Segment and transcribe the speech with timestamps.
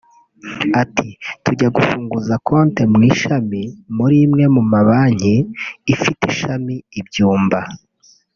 [0.81, 1.07] Ati
[1.43, 3.61] “Tujya gufunguza konti mu ishami
[3.95, 5.35] muri imwe mu mabanki
[5.93, 7.59] ifite ishami i Byumba